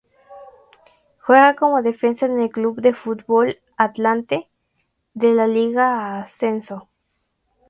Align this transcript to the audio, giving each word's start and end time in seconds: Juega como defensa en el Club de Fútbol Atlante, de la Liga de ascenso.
Juega 1.19 1.55
como 1.55 1.83
defensa 1.83 2.25
en 2.25 2.39
el 2.39 2.49
Club 2.49 2.81
de 2.81 2.91
Fútbol 2.91 3.55
Atlante, 3.77 4.47
de 5.13 5.31
la 5.31 5.45
Liga 5.45 5.89
de 6.15 6.19
ascenso. 6.23 6.87